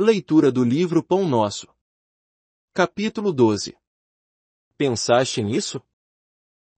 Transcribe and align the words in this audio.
Leitura 0.00 0.52
do 0.52 0.62
livro 0.62 1.02
Pão 1.02 1.28
Nosso. 1.28 1.66
Capítulo 2.72 3.32
12. 3.32 3.76
Pensaste 4.76 5.42
nisso? 5.42 5.82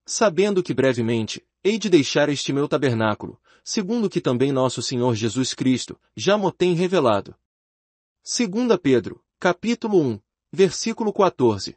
Sabendo 0.06 0.62
que 0.62 0.72
brevemente, 0.72 1.46
hei 1.62 1.78
de 1.78 1.90
deixar 1.90 2.30
este 2.30 2.50
meu 2.50 2.66
tabernáculo, 2.66 3.38
segundo 3.62 4.08
que 4.08 4.22
também 4.22 4.52
nosso 4.52 4.80
Senhor 4.80 5.14
Jesus 5.14 5.52
Cristo, 5.52 6.00
já 6.16 6.38
mo 6.38 6.50
tem 6.50 6.72
revelado. 6.72 7.36
2 8.24 8.78
Pedro, 8.82 9.22
capítulo 9.38 10.00
1, 10.00 10.20
versículo 10.50 11.12
14. 11.12 11.76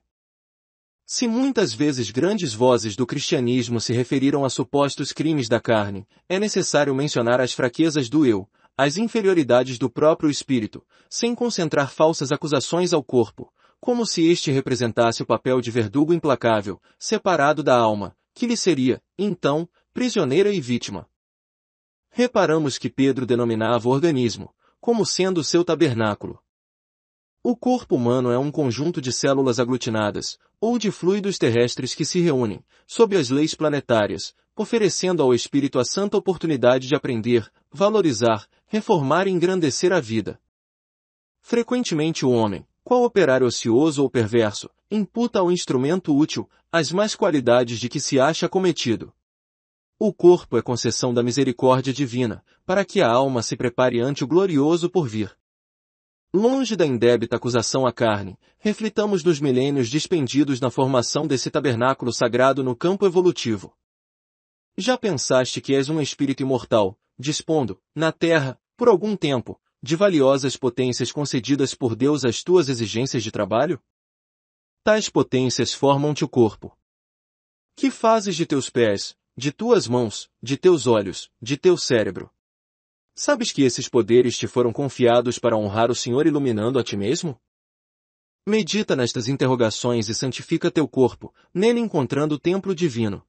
Se 1.06 1.28
muitas 1.28 1.74
vezes 1.74 2.10
grandes 2.10 2.54
vozes 2.54 2.96
do 2.96 3.06
cristianismo 3.06 3.82
se 3.82 3.92
referiram 3.92 4.46
a 4.46 4.50
supostos 4.50 5.12
crimes 5.12 5.50
da 5.50 5.60
carne, 5.60 6.08
é 6.30 6.40
necessário 6.40 6.96
mencionar 6.96 7.42
as 7.42 7.52
fraquezas 7.52 8.08
do 8.08 8.26
eu, 8.26 8.50
as 8.78 8.98
inferioridades 8.98 9.78
do 9.78 9.90
próprio 9.90 10.30
espírito, 10.30 10.86
sem 11.10 11.36
concentrar 11.36 11.92
falsas 11.92 12.32
acusações 12.32 12.94
ao 12.94 13.04
corpo, 13.04 13.52
como 13.80 14.06
se 14.06 14.28
este 14.28 14.52
representasse 14.52 15.22
o 15.22 15.26
papel 15.26 15.62
de 15.62 15.70
verdugo 15.70 16.14
implacável, 16.14 16.82
separado 16.98 17.62
da 17.62 17.78
alma, 17.78 18.16
que 18.34 18.48
lhe 18.48 18.58
seria, 18.58 19.02
então, 19.18 19.68
prisioneira 19.94 20.52
e 20.52 20.60
vítima. 20.60 21.08
Reparamos 22.10 22.78
que 22.78 22.90
Pedro 22.90 23.26
denominava 23.26 23.88
o 23.88 23.92
organismo, 23.92 24.54
como 24.80 25.06
sendo 25.06 25.44
seu 25.44 25.64
tabernáculo. 25.64 26.40
O 27.44 27.58
corpo 27.58 27.96
humano 27.96 28.32
é 28.32 28.38
um 28.38 28.50
conjunto 28.50 29.02
de 29.02 29.12
células 29.12 29.60
aglutinadas, 29.60 30.38
ou 30.62 30.80
de 30.80 30.90
fluidos 30.92 31.38
terrestres 31.38 31.94
que 31.94 32.06
se 32.06 32.22
reúnem, 32.22 32.64
sob 32.88 33.18
as 33.18 33.30
leis 33.30 33.54
planetárias, 33.54 34.34
oferecendo 34.56 35.22
ao 35.22 35.34
espírito 35.34 35.78
a 35.78 35.84
santa 35.84 36.16
oportunidade 36.16 36.88
de 36.88 36.96
aprender, 36.96 37.52
valorizar, 37.74 38.48
reformar 38.68 39.28
e 39.28 39.32
engrandecer 39.32 39.92
a 39.92 40.00
vida. 40.00 40.40
Frequentemente 41.42 42.26
o 42.26 42.32
homem, 42.32 42.66
qual 42.84 43.04
operário 43.04 43.48
ocioso 43.48 44.04
ou 44.04 44.10
perverso, 44.10 44.70
imputa 44.90 45.40
ao 45.40 45.52
instrumento 45.52 46.16
útil 46.16 46.50
as 46.72 46.92
mais 46.92 47.16
qualidades 47.16 47.80
de 47.80 47.90
que 47.90 48.00
se 48.00 48.20
acha 48.20 48.48
cometido. 48.48 49.12
O 50.00 50.14
corpo 50.14 50.58
é 50.58 50.62
concessão 50.62 51.14
da 51.14 51.24
misericórdia 51.24 51.94
divina, 51.94 52.44
para 52.66 52.86
que 52.86 53.02
a 53.02 53.10
alma 53.10 53.42
se 53.42 53.56
prepare 53.56 54.00
ante 54.00 54.24
o 54.24 54.28
glorioso 54.28 54.90
por 54.90 55.08
vir. 55.08 55.36
Longe 56.34 56.76
da 56.76 56.86
indébita 56.86 57.36
acusação 57.36 57.86
à 57.86 57.94
carne, 57.94 58.38
reflitamos 58.58 59.24
nos 59.24 59.40
milênios 59.40 59.90
despendidos 59.90 60.60
na 60.60 60.72
formação 60.72 61.28
desse 61.28 61.52
tabernáculo 61.52 62.12
sagrado 62.12 62.64
no 62.64 62.76
campo 62.76 63.06
evolutivo. 63.06 63.76
Já 64.76 64.98
pensaste 64.98 65.62
que 65.62 65.76
és 65.76 65.90
um 65.90 66.02
espírito 66.02 66.42
imortal, 66.42 66.98
dispondo, 67.18 67.82
na 67.96 68.12
terra, 68.12 68.60
por 68.76 68.88
algum 68.88 69.16
tempo, 69.16 69.60
de 69.82 69.96
valiosas 69.96 70.56
potências 70.56 71.12
concedidas 71.12 71.76
por 71.76 71.96
Deus 71.96 72.24
às 72.24 72.42
tuas 72.42 72.70
exigências 72.70 73.24
de 73.24 73.32
trabalho? 73.32 73.82
Tais 74.84 75.10
potências 75.10 75.74
formam-te 75.74 76.24
o 76.24 76.30
corpo. 76.30 76.78
Que 77.76 77.90
fazes 77.90 78.36
de 78.36 78.46
teus 78.46 78.70
pés, 78.70 79.16
de 79.36 79.52
tuas 79.52 79.88
mãos, 79.88 80.30
de 80.42 80.58
teus 80.58 80.88
olhos, 80.88 81.32
de 81.42 81.58
teu 81.58 81.78
cérebro? 81.78 82.30
Sabes 83.16 83.52
que 83.52 83.64
esses 83.64 83.88
poderes 83.88 84.38
te 84.38 84.48
foram 84.48 84.74
confiados 84.74 85.38
para 85.38 85.58
honrar 85.58 85.92
o 85.92 85.96
Senhor 85.96 86.26
iluminando 86.26 86.80
a 86.80 86.84
ti 86.84 86.98
mesmo? 86.98 87.40
Medita 88.46 88.96
nestas 88.96 89.28
interrogações 89.28 90.10
e 90.10 90.16
santifica 90.16 90.72
teu 90.72 90.88
corpo, 90.88 91.34
nele 91.54 91.80
encontrando 91.80 92.36
o 92.36 92.40
templo 92.40 92.76
divino, 92.76 93.26